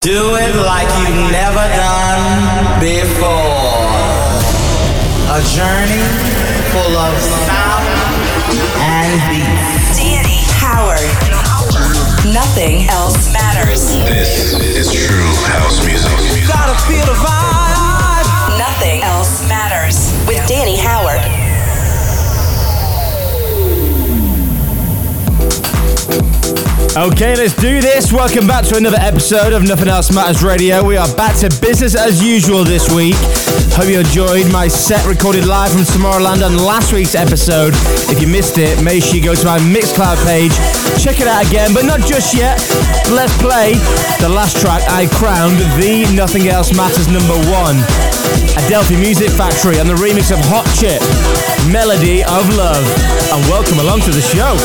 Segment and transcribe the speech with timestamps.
[0.00, 3.84] Do it like you've never done before.
[5.28, 6.00] A journey
[6.72, 7.12] full of
[7.44, 7.84] sound
[8.80, 9.44] and beat.
[10.00, 11.04] Danny Howard.
[12.32, 13.92] Nothing else matters.
[14.08, 16.16] This is true house music.
[16.48, 18.56] Gotta feel the vibe.
[18.56, 19.09] Nothing else
[26.96, 28.12] Okay, let's do this.
[28.12, 30.82] Welcome back to another episode of Nothing Else Matters Radio.
[30.82, 33.14] We are back to business as usual this week.
[33.78, 37.74] Hope you enjoyed my set recorded live from Tomorrowland on last week's episode.
[38.10, 40.50] If you missed it, make sure you go to my Mixcloud page,
[41.00, 42.58] check it out again, but not just yet.
[43.08, 43.74] Let's play
[44.18, 47.78] the last track I crowned the Nothing Else Matters number one.
[48.56, 51.00] Adelphi Music Factory and the remix of Hot Chip,
[51.72, 52.84] Melody of Love.
[53.32, 54.56] And welcome along to the show.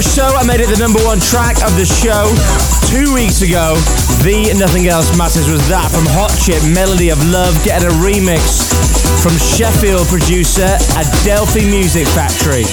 [0.00, 2.24] So I made it the number one track of the show
[2.88, 3.76] two weeks ago.
[4.24, 8.72] The Nothing Else Matters was that from Hot Chip, Melody of Love, getting a remix
[9.20, 12.64] from Sheffield producer Adelphi Music Factory.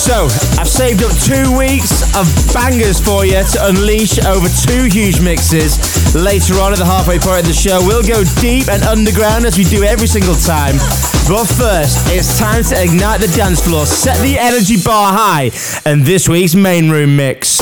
[0.00, 2.24] So, I've saved up two weeks of
[2.56, 5.76] bangers for you to unleash over two huge mixes.
[6.14, 9.58] Later on at the halfway point of the show, we'll go deep and underground as
[9.58, 10.78] we do every single time.
[11.28, 15.50] But first, it's time to ignite the dance floor, set the energy bar high,
[15.84, 17.58] and this week's main room mix.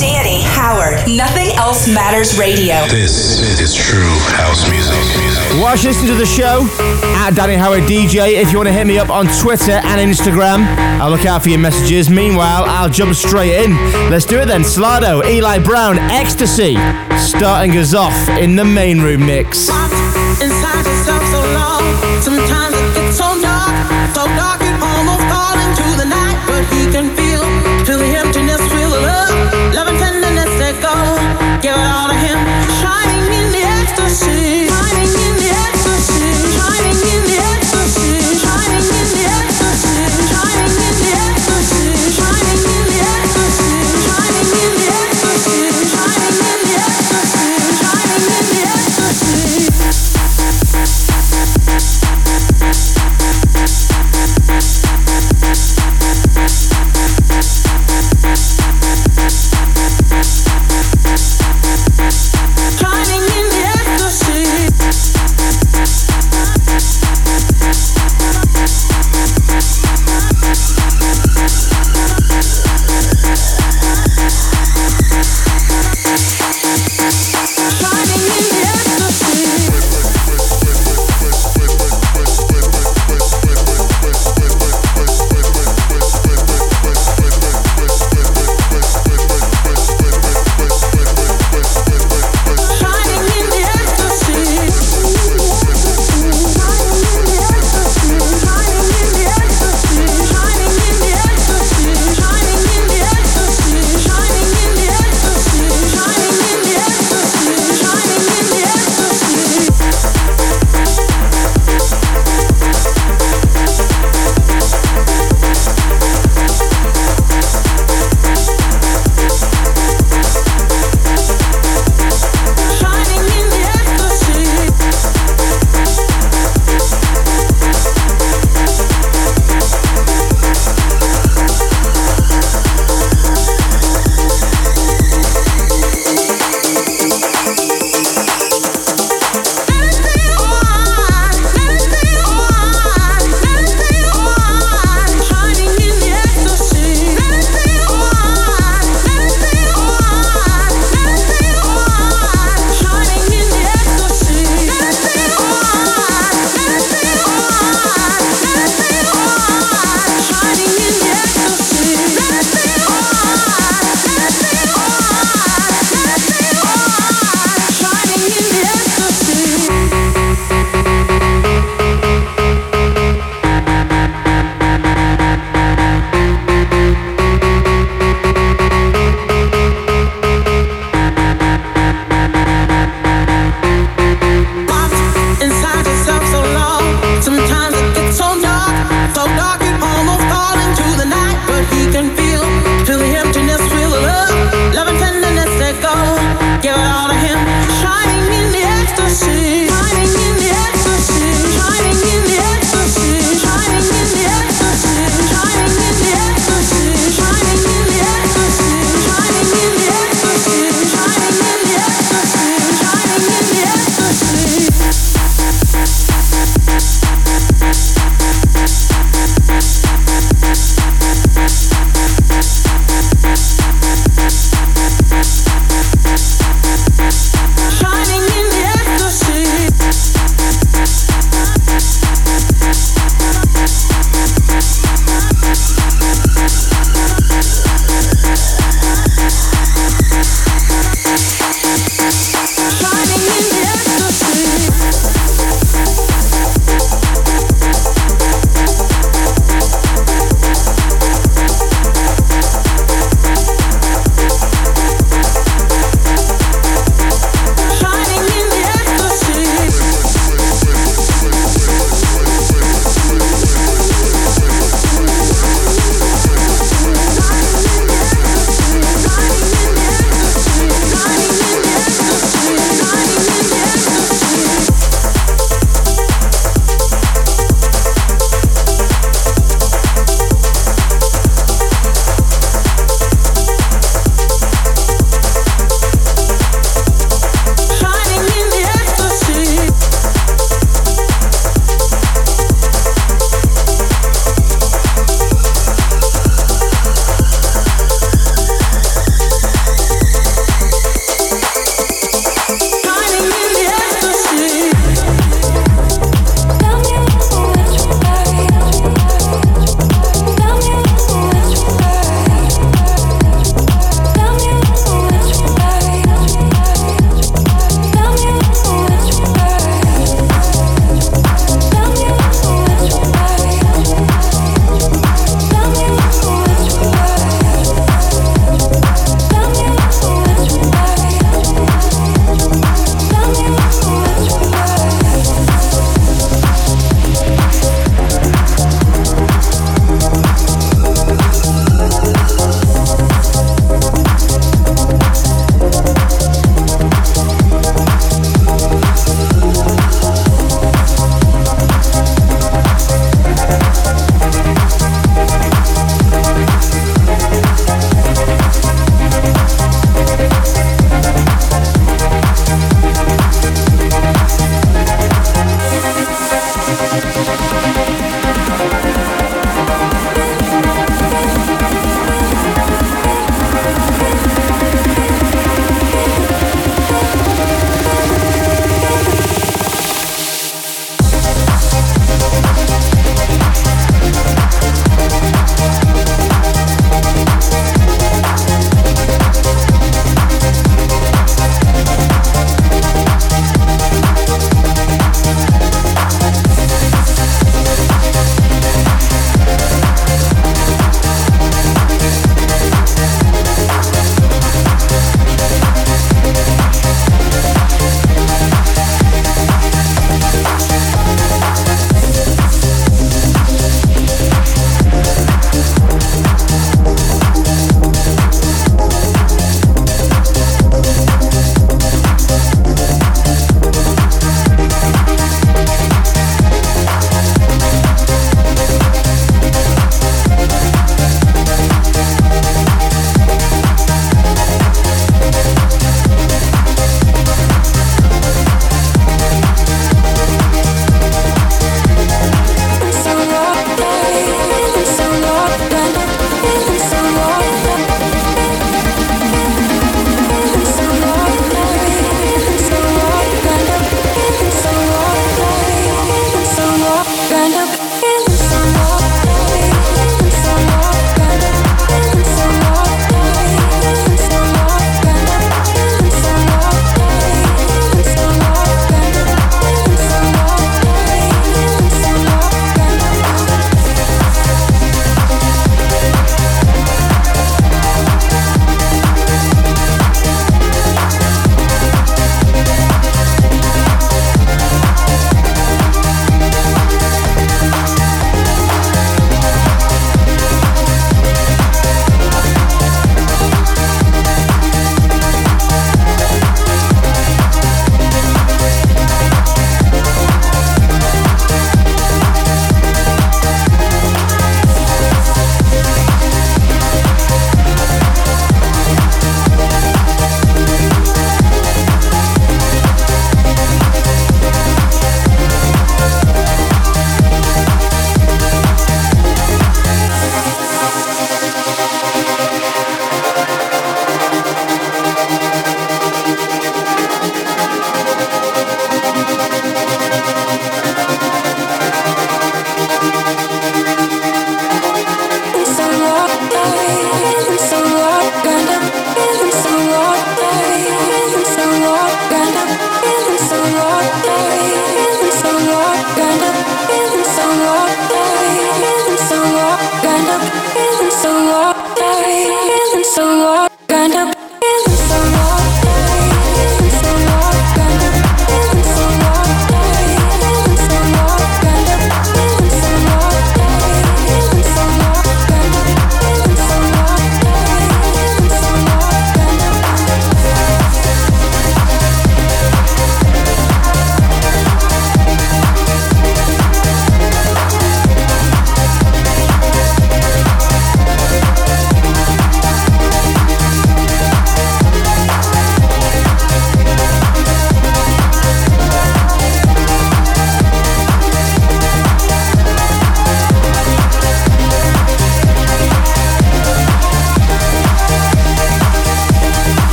[0.00, 0.98] Danny Howard.
[1.08, 2.74] Nothing else matters radio.
[2.88, 5.62] This is true house music.
[5.62, 6.66] Watch listening to the show
[7.22, 8.40] at Danny Howard DJ.
[8.42, 10.66] If you want to hit me up on Twitter and Instagram,
[11.00, 12.10] I'll look out for your messages.
[12.10, 13.76] Meanwhile, I'll jump straight in.
[14.10, 14.62] Let's do it then.
[14.62, 16.74] Solardo, Eli Brown, Ecstasy,
[17.18, 19.68] starting us off in the main room mix.
[22.22, 24.67] Sometimes it gets so dark, so dark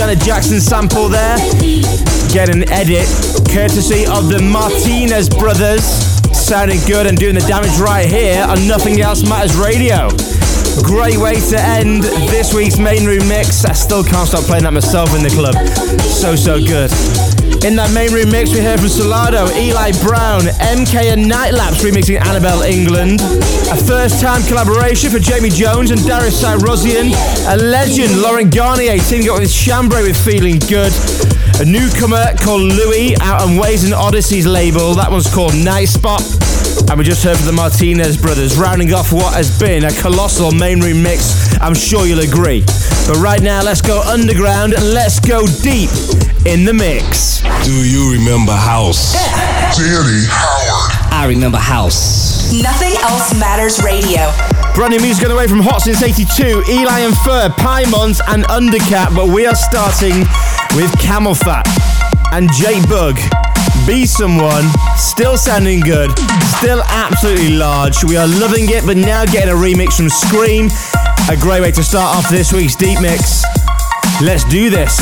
[0.00, 1.36] Janet Jackson sample there.
[2.32, 3.04] Get an edit
[3.52, 5.84] courtesy of the Martinez brothers.
[6.32, 10.08] Sounding good and doing the damage right here on Nothing Else Matters Radio.
[10.82, 13.66] Great way to end this week's main room mix.
[13.66, 15.54] I still can't stop playing that myself in the club.
[16.00, 16.90] So, so good.
[17.62, 22.16] In that main room mix, we heard from Solardo, Eli Brown, MK and Nightlapse remixing
[22.20, 23.20] Anabel Englund.
[23.90, 27.10] A first time collaboration for Jamie Jones and Darius Syrossian.
[27.52, 30.92] A legend, Laurent Garnier, teaming up with Chambray with Feeling Good.
[31.58, 34.94] A newcomer called Louis out on Waze and Odyssey's label.
[34.94, 36.22] That one's called Night Spot.
[36.88, 40.52] And we just heard from the Martinez brothers, rounding off what has been a colossal
[40.52, 41.58] main room mix.
[41.60, 42.60] I'm sure you'll agree.
[43.08, 45.90] But right now, let's go underground and let's go deep
[46.46, 47.42] in the mix.
[47.64, 49.14] Do you remember House?
[49.76, 51.12] Danny Howard.
[51.12, 52.19] I remember House.
[52.52, 54.26] Nothing else matters radio.
[54.74, 58.42] Brand new music on the way from Hot Since 82, Eli and Fur, Paimons and
[58.50, 59.14] Undercat.
[59.14, 60.26] But we are starting
[60.74, 61.62] with CamelPhat
[62.32, 63.14] and Jake Bugg.
[63.86, 66.10] Be Someone, still sounding good,
[66.58, 68.02] still absolutely large.
[68.02, 70.70] We are loving it, but now getting a remix from Scream.
[71.30, 73.44] A great way to start off this week's Deep Mix.
[74.20, 74.98] Let's do this.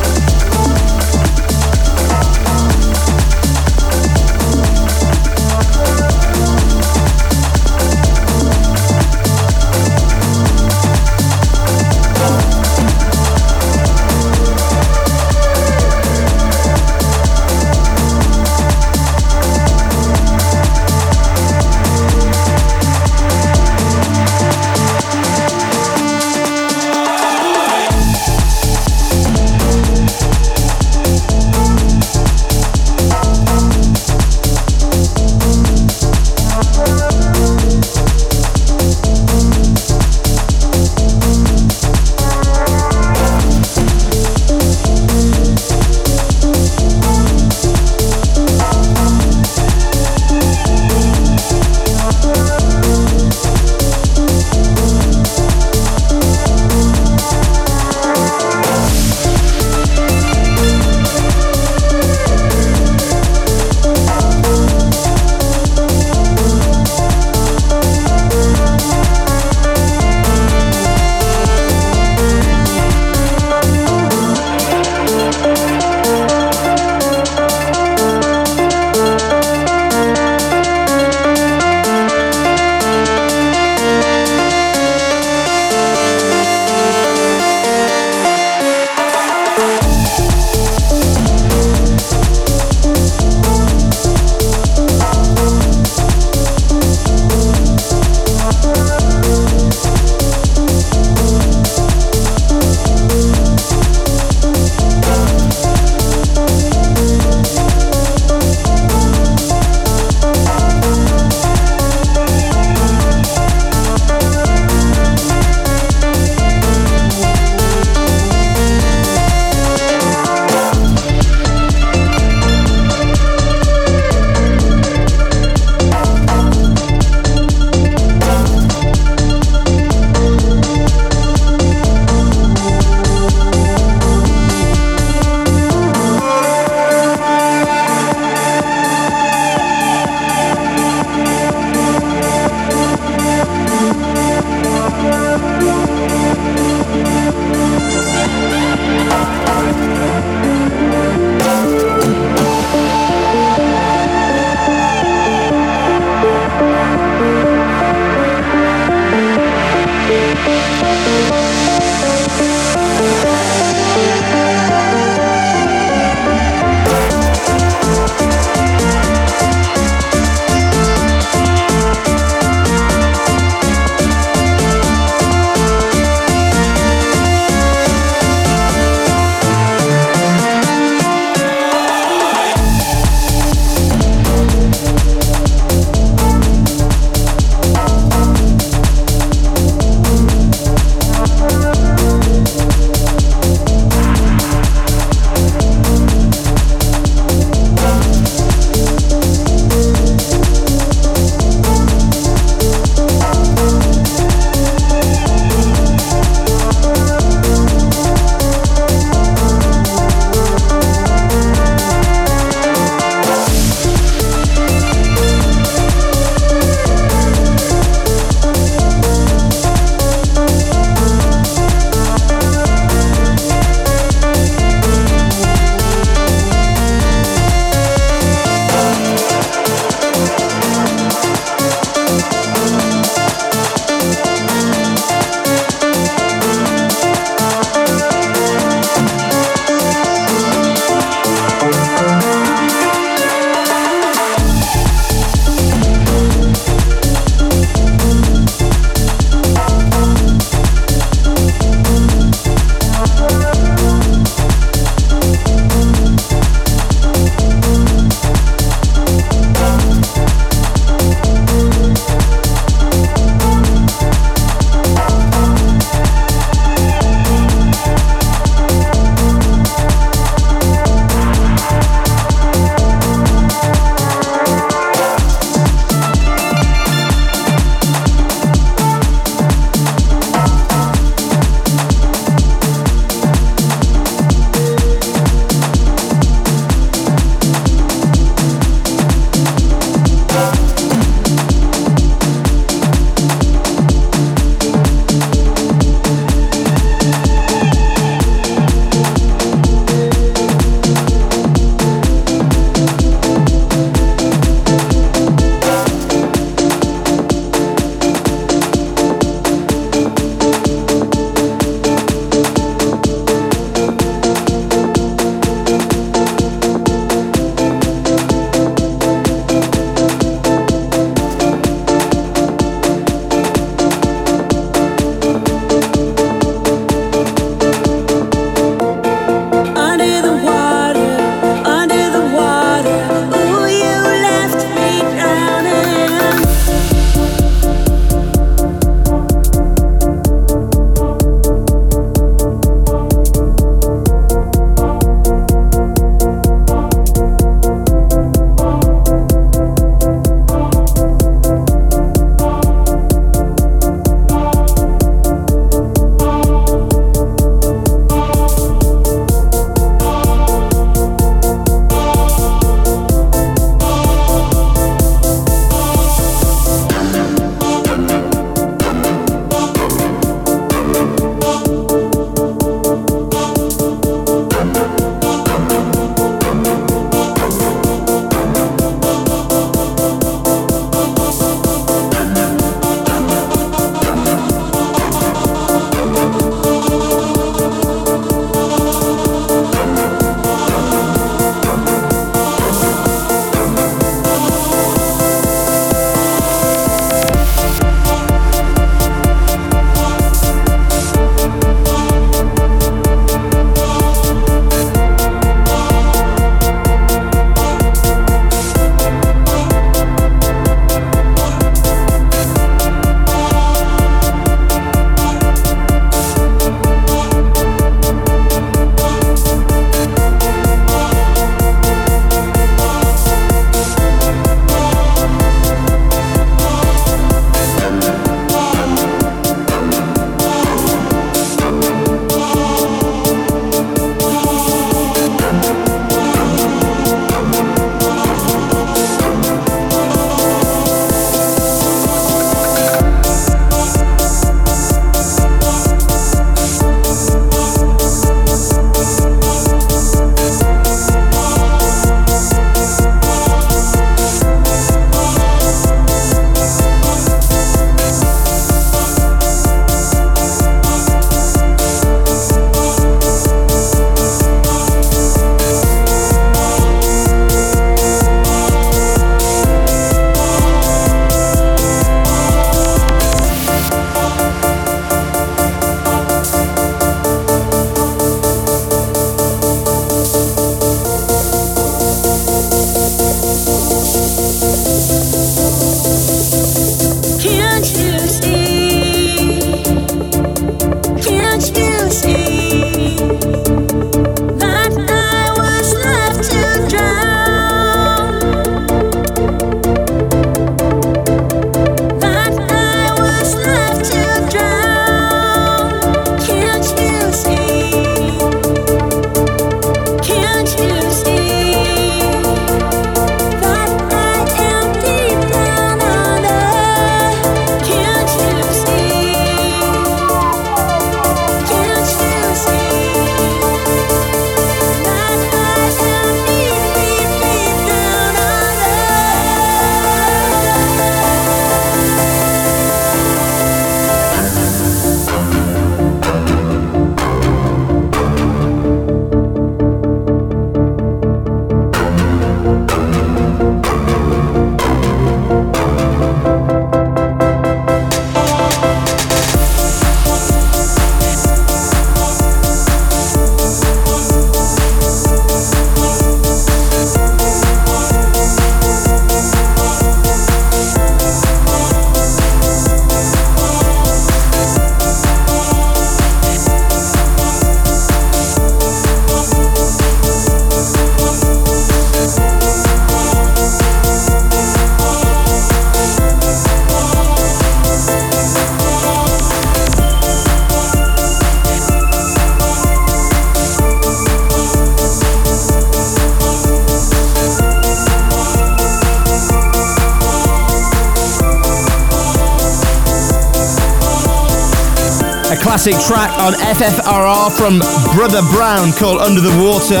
[595.92, 597.78] Track on FFRR from
[598.16, 600.00] Brother Brown called Under the Water,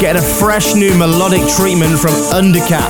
[0.00, 2.86] getting a fresh new melodic treatment from Undercatt.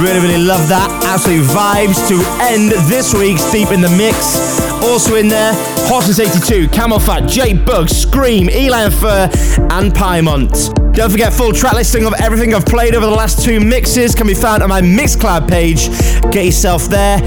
[0.00, 0.88] Really, really love that.
[1.04, 4.38] Absolute vibes to end this week's Deep in the Mix.
[4.84, 5.52] Also in there,
[5.88, 9.28] Hot Since 82, CamelPhat, Jake Bugg, Scream, Eli and Fur,
[9.70, 10.70] and Piemont.
[10.94, 14.28] Don't forget, full track listing of everything I've played over the last two mixes can
[14.28, 15.88] be found on my Mixcloud page.
[16.30, 17.18] Get yourself there,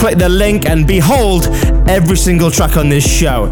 [0.00, 1.46] click the link, and behold
[1.86, 3.50] every single track on this show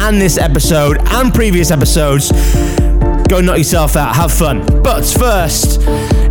[0.00, 2.32] and this episode and previous episodes.
[3.28, 4.64] Go knock yourself out, have fun.
[4.82, 5.80] But first,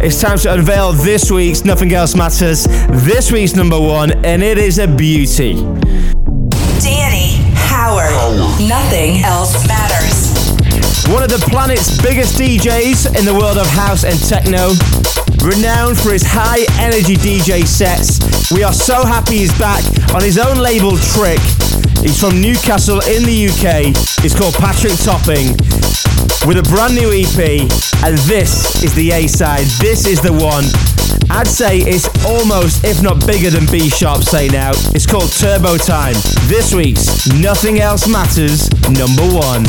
[0.01, 2.65] it's time to unveil this week's Nothing Else Matters,
[3.05, 5.53] this week's number one, and it is a beauty.
[6.81, 8.09] Danny Howard.
[8.67, 10.31] Nothing else matters.
[11.13, 14.73] One of the planet's biggest DJs in the world of house and techno,
[15.41, 18.51] renowned for his high energy DJ sets.
[18.51, 19.83] We are so happy he's back
[20.13, 21.41] on his own label Trick.
[22.01, 23.93] He's from Newcastle in the UK.
[24.21, 25.57] He's called Patrick Topping
[26.45, 27.61] with a brand new EP,
[28.05, 29.65] and this is the A side.
[29.79, 30.65] This is the one.
[31.29, 34.77] I'd say it's almost, if not bigger than Be Sharp Say Nowt.
[34.95, 36.15] It's called Turbo Time.
[36.47, 39.65] This week's Nothing Else Matters, number one.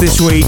[0.00, 0.46] This week.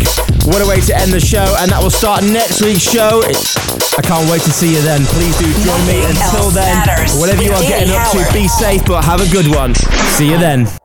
[0.49, 1.55] What a way to end the show.
[1.61, 3.23] And that will start next week's show.
[3.23, 5.05] I can't wait to see you then.
[5.05, 6.05] Please do join me.
[6.05, 7.15] Until then, matters.
[7.21, 9.75] whatever you are getting up to, be safe, but have a good one.
[10.17, 10.82] See you then.